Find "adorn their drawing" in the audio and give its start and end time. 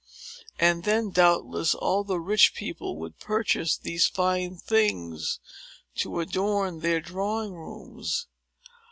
6.19-7.53